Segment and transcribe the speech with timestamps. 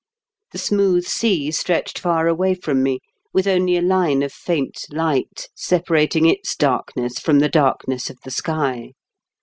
[0.49, 3.01] The smooth sea stretched far away from me,
[3.33, 8.31] with only a line of faint light separating its darkness from the darkness of the
[8.31, 8.93] sky.